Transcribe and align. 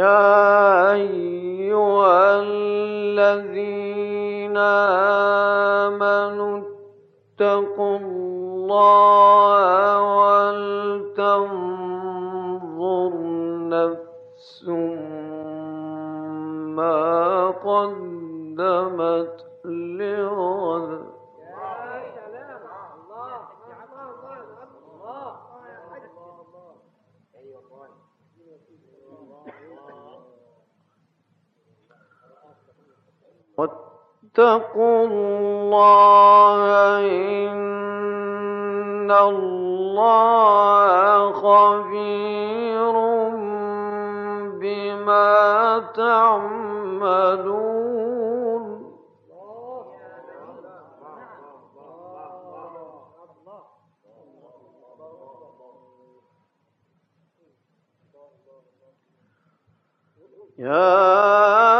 يا 0.00 0.92
أيها 0.92 2.40
الذين 2.40 3.60
آمنوا 5.86 6.56
اتقوا 7.36 7.96
الله 7.98 9.89
واتقوا 34.38 35.06
الله 35.06 36.62
إن 37.50 37.50
الله 39.10 40.52
خبير 41.32 42.94
بما 44.60 45.78
تعملون. 45.94 47.20
يا 60.58 61.79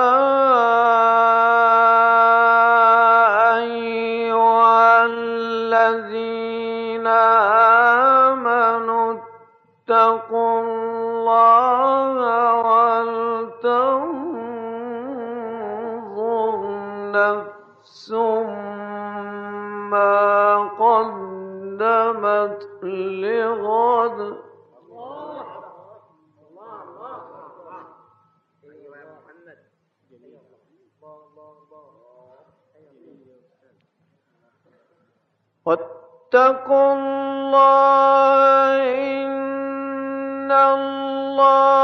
واتقوا 36.41 36.93
الله 36.93 38.81
إن 39.25 40.53
الله 40.53 41.77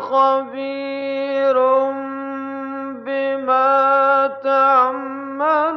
خبير 0.00 1.56
بما 3.06 4.26
تعملون 4.44 5.74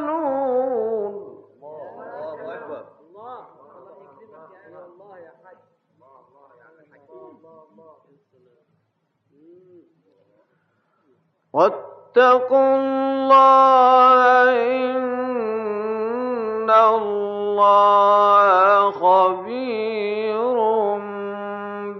واتقوا 11.52 12.76
الله 12.76 14.50
إن 14.86 15.08
الله 17.58 18.90
خبير 18.90 20.58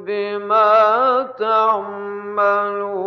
بما 0.06 1.22
تعملون. 1.38 2.98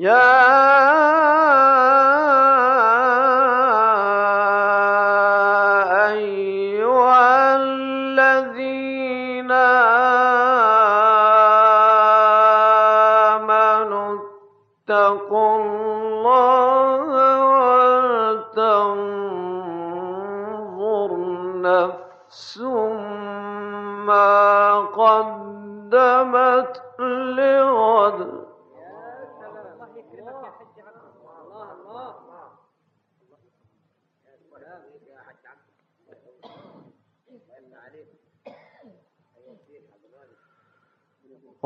يا 0.00 1.07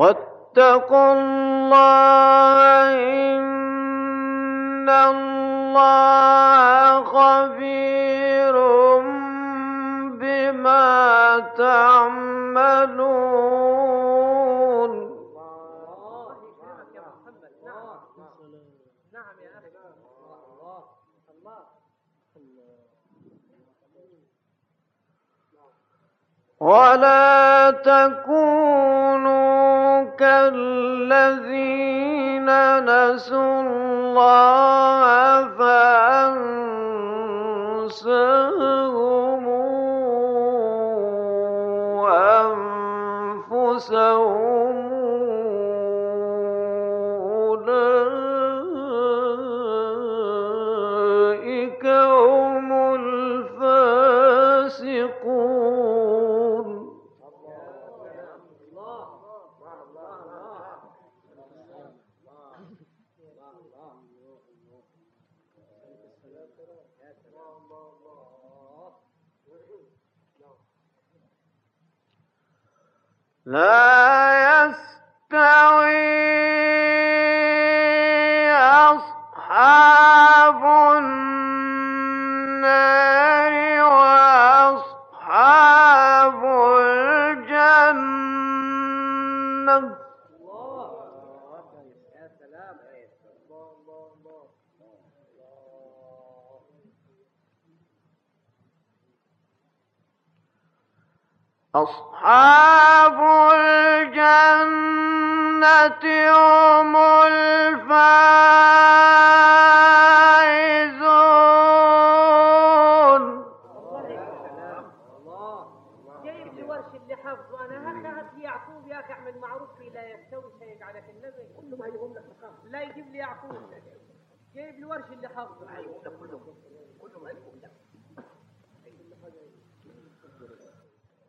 واتقوا 0.02 1.12
الله 1.12 2.94
إن 3.38 4.88
الله 4.90 7.04
خبير 7.04 8.56
بما 10.20 11.38
تعملون 11.58 12.71
إيه. 92.52 93.08
الله 93.24 93.72
الله 93.80 94.06
الله 94.20 94.44
الله 94.84 96.60
أصحاب 101.74 103.18
الجنة 103.54 104.42
هم 106.30 106.96
الفائزون 107.26 108.32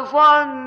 one. 0.02 0.63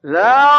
Thou 0.04 0.53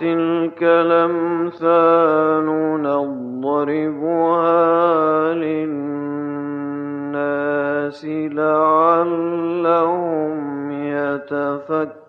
وتلك 0.00 0.62
الأمثال 0.62 2.46
نضربها 2.82 4.24
للناس 5.34 6.00
لعلهم 8.32 9.60
يتفكرون 10.72 12.00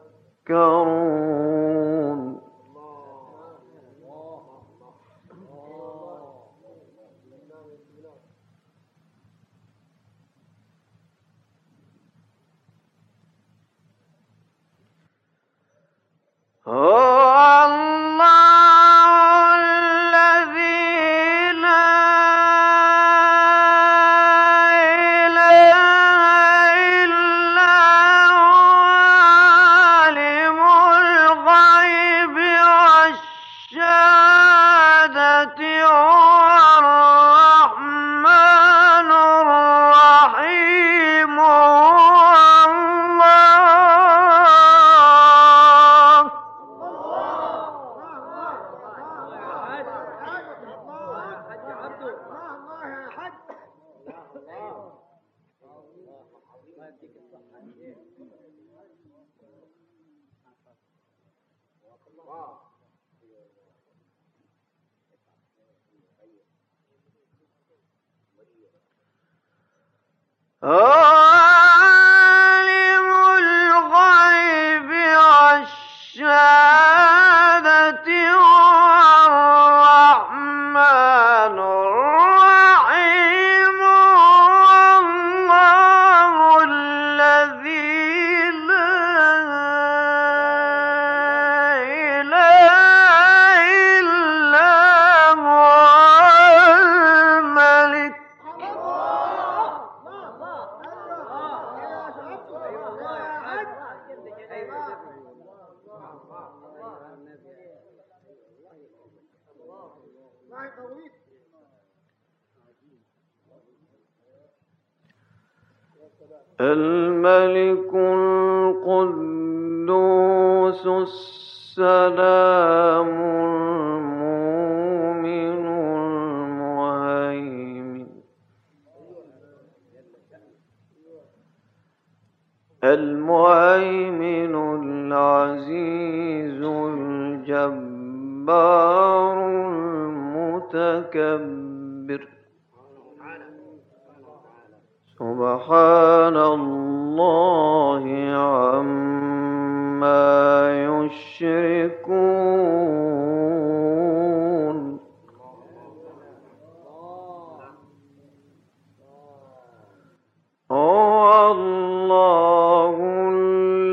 Oh! 16.74 17.01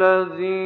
الذي 0.03 0.58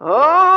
هو 0.00 0.55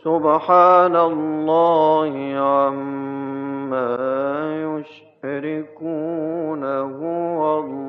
سبحان 0.04 0.96
الله 0.96 2.14
عما 2.36 3.96
يشركون 5.22 6.64
هو 6.64 7.60
الله. 7.60 7.81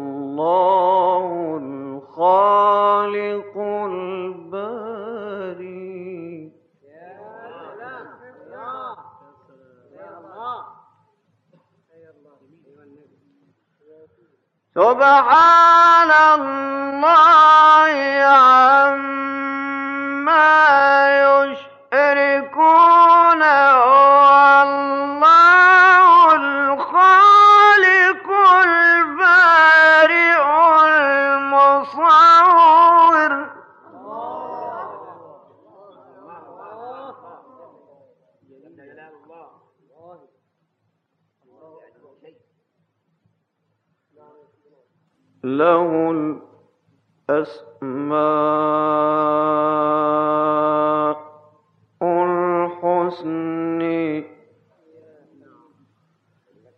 سبحان 15.03 15.82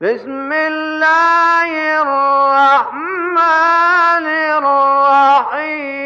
بسم 0.00 0.52
الله 0.52 1.70
الرحمن 2.02 3.36
الرحيم. 4.58 5.98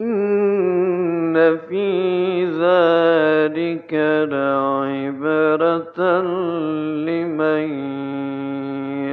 إن 0.00 1.58
في 1.68 2.44
ذلك 2.44 3.92
لعبرة 4.28 6.00
لمن 7.08 7.64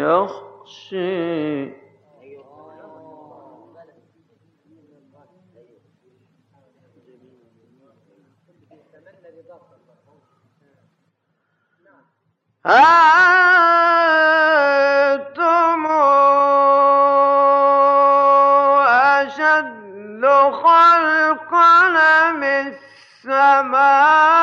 يخشى. 0.04 1.83
أنتم 12.66 14.24
أشد 18.88 20.24
من 22.32 22.74
السماء؟ 23.26 24.43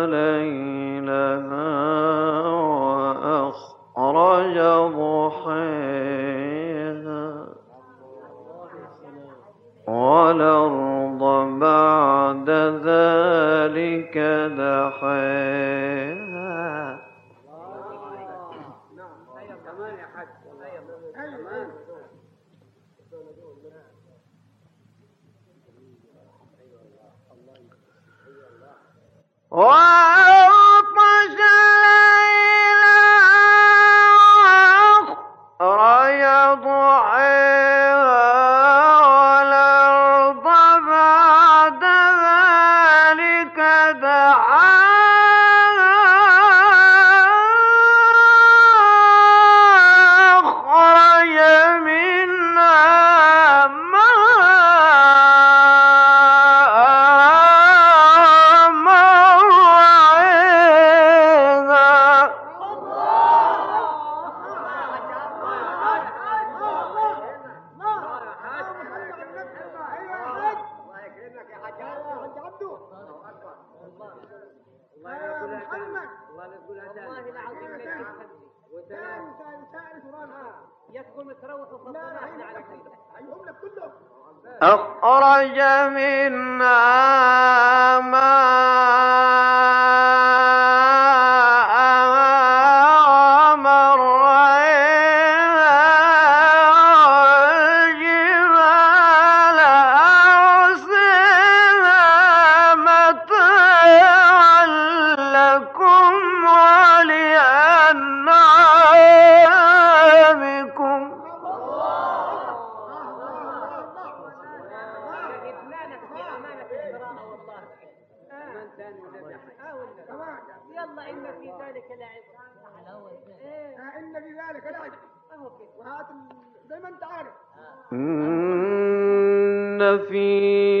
إن 127.93 129.97
في 129.97 130.29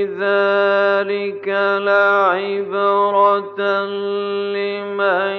ذلك 0.05 1.47
لعبرة 1.87 3.61
لمن 4.55 5.33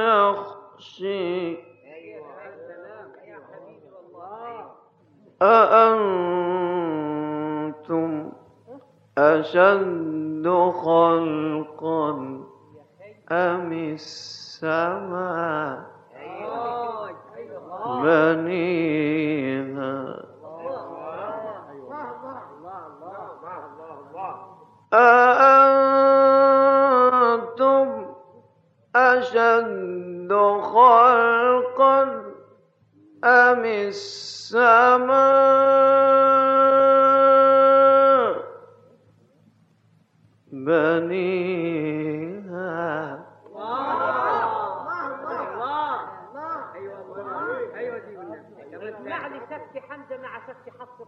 يخشي. 0.00 1.34
أأنتم 5.42 6.52
أشد 9.18 10.46
خلقا 10.84 12.10
أم 13.32 13.72
السماء؟ 13.72 15.93
بنيها 17.86 19.44
أأنتم 26.84 28.06
أشد 28.96 30.32
خلقا 30.62 32.02
أم 33.24 33.64
السماء؟ 33.64 35.14
بنيها 40.52 41.83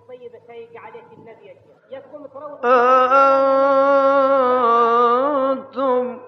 طيب 0.09 0.33
أنتم 5.53 6.19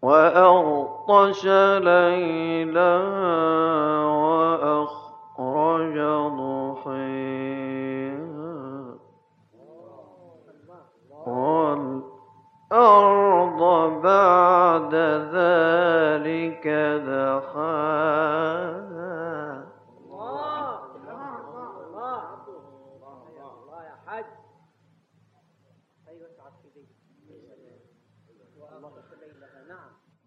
وأغطش 0.03 1.46
ليلها 1.85 3.38
وأخرج 4.05 5.96
ضحيها 6.38 7.38
والأرض 12.72 13.61
بعد 14.03 14.94
ذلك 15.35 16.66
دحاها 17.07 18.78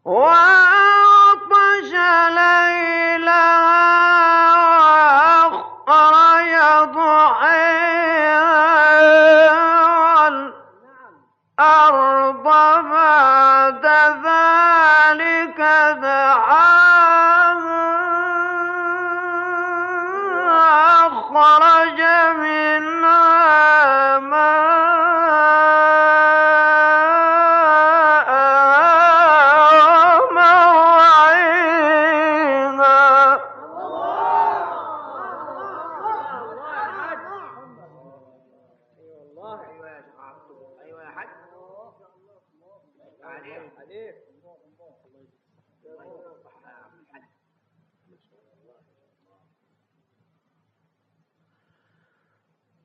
وعطش 0.05 1.91
ليلها 2.35 3.70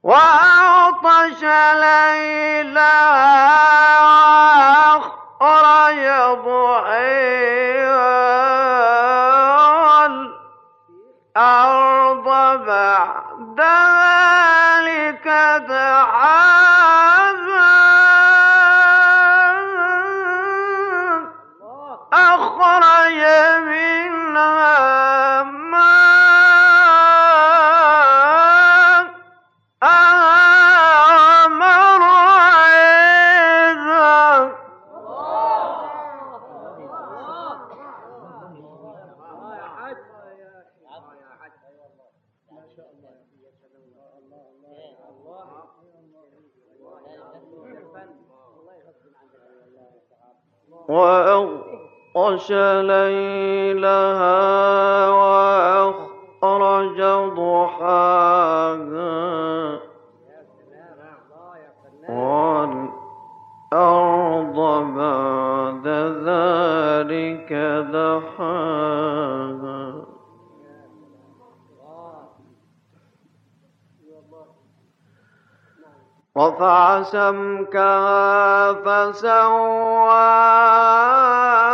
وأعطش 0.06 1.42
ليلها 1.82 2.87
وأخرج 5.00 6.02
ضحيها 6.46 7.66
رفع 76.37 77.03
سمكها 77.03 78.72
فسواها 78.72 80.27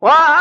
What. 0.00 0.39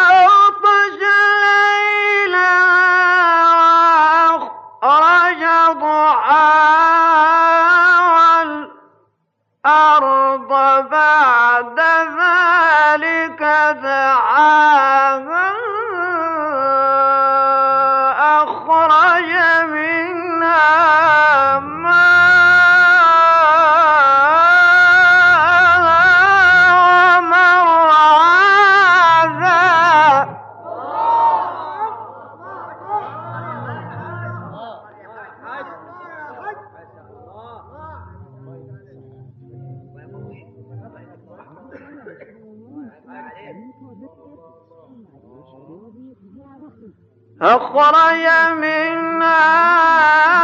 أخرج 47.41 48.27
منها 48.57 49.33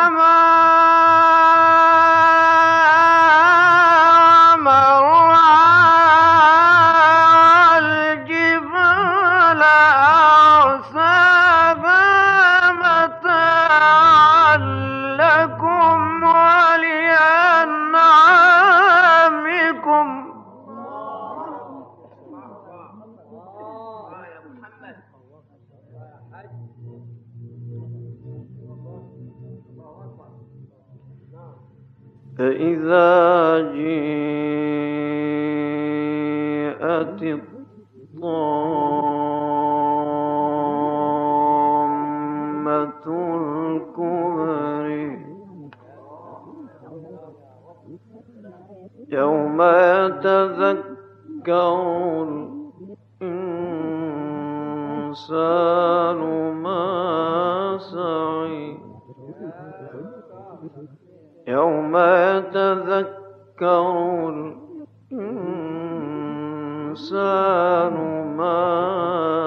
ماء 0.10 0.75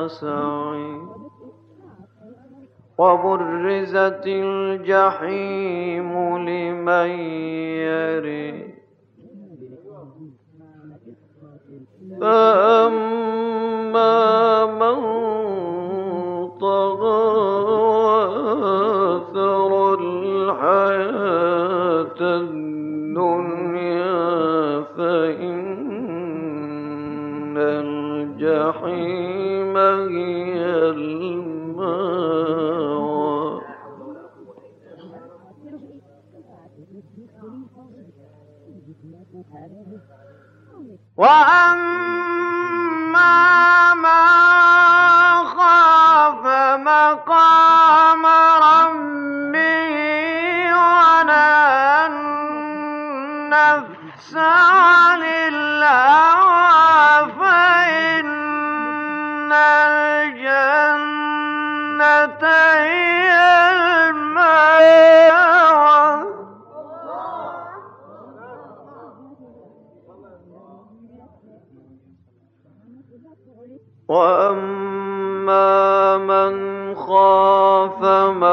سعيد 0.09 1.09
وبرزت 2.99 4.23
الجحيم 4.27 6.13
لمن 6.39 7.11
يري. 7.87 8.75
فأما 12.21 13.08
وأما 41.19 43.15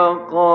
حقا 0.06 0.55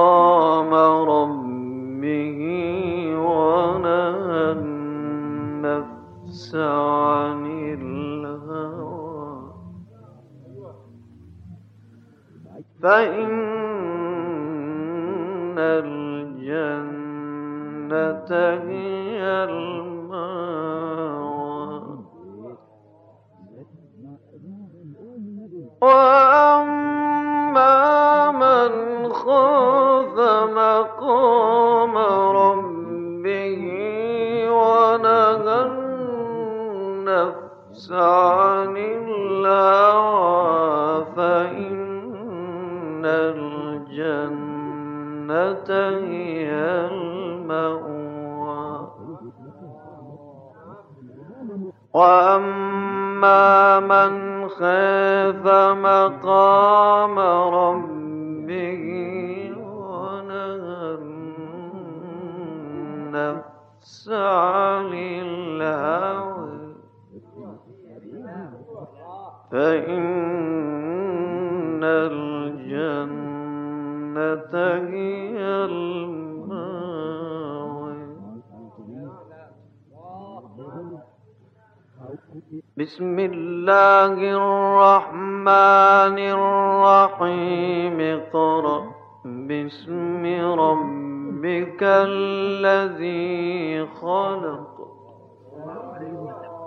بسم 82.60 83.18
الله 83.18 84.12
الرحمن 84.12 86.18
الرحيم. 86.18 87.98
اقرأ. 88.00 88.80
باسم 89.24 90.26
ربك 90.60 91.82
الذي 91.82 93.86
خلق. 93.86 94.88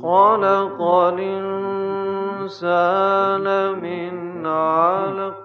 خلق 0.03 0.81
الإنسان 0.81 3.79
من 3.79 4.47
علق. 4.47 5.42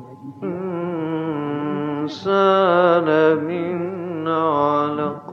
من 3.43 4.27
علق. 4.27 5.29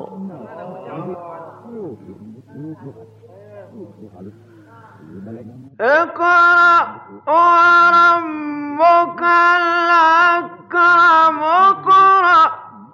اقرأ 5.80 6.78
وربك 7.26 9.22
الأكرم. 9.59 11.38
اقرأ 11.42 12.42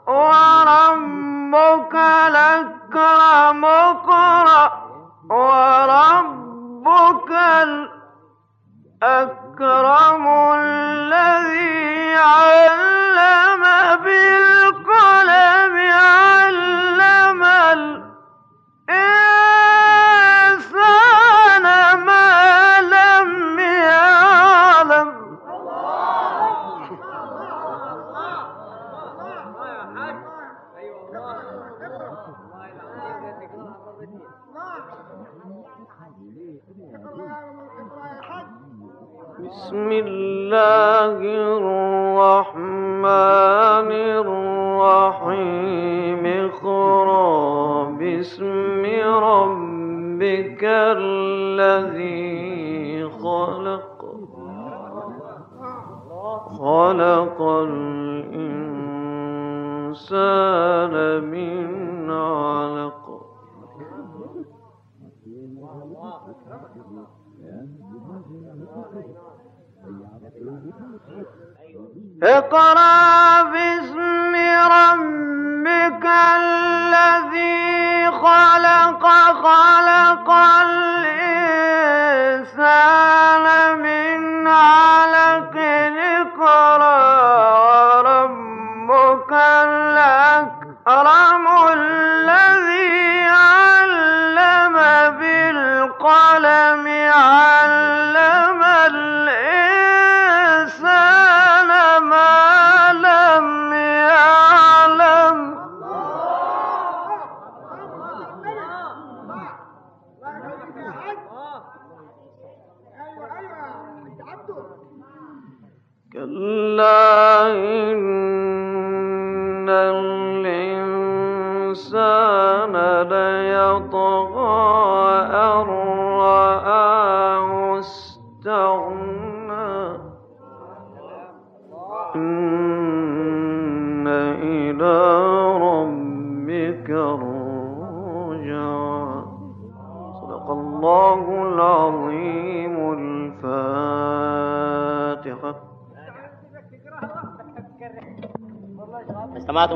وربك 0.08 1.94
الأكرم. 2.28 3.64
اقرأ 3.64 4.64
وربك 5.30 6.50
الأكرم. 9.02 9.47
الذي 10.54 12.14
علم 12.14 13.62
بالقلم. 14.04 15.57
بسم 39.68 39.92
الله 39.92 41.20
الرحمن 41.60 43.10
الرحيم. 44.24 46.24
اقرأ 46.26 47.84
باسم 47.84 48.84
ربك 49.24 50.64
الذي 50.96 52.28
خلق. 53.08 53.98
خلق 56.58 57.27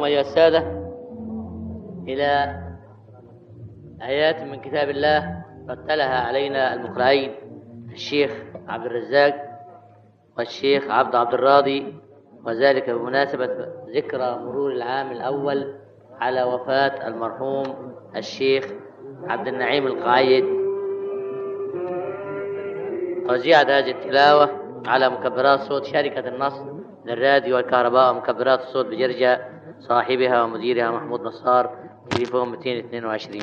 استمعتم 0.03 0.05
أيها 0.05 0.21
السادة 0.21 0.59
إلى 2.09 2.59
آيات 4.03 4.43
من 4.43 4.61
كتاب 4.61 4.91
الله 4.91 5.45
رتلها 5.69 6.21
علينا 6.27 6.75
المقرئين 6.75 7.35
الشيخ 7.93 8.31
عبد 8.69 8.87
الرزاق 8.87 9.35
والشيخ 10.39 10.91
عبد 10.91 11.15
عبد 11.15 11.35
الراضي 11.35 11.95
وذلك 12.45 12.91
بمناسبة 12.91 13.51
ذكرى 13.97 14.39
مرور 14.39 14.73
العام 14.73 15.11
الأول 15.13 15.75
على 16.21 16.43
وفاة 16.43 17.09
المرحوم 17.09 17.95
الشيخ 18.17 18.65
عبد 19.29 19.49
النعيم 19.49 19.87
القايد. 19.87 20.45
توزيعت 23.27 23.67
هذه 23.67 23.91
التلاوة 23.91 24.51
على 24.87 25.09
مكبرات 25.11 25.61
صوت 25.61 25.85
شركة 25.85 26.29
النصر 26.29 26.65
للراديو 27.05 27.57
والكهرباء 27.57 28.11
ومكبرات 28.11 28.61
الصوت 28.61 28.87
بجرجة 28.87 29.52
صاحبها 29.89 30.43
ومديرها 30.43 30.91
محمود 30.91 31.20
نصار 31.20 31.70
تليفون 32.11 32.49
222 32.49 33.43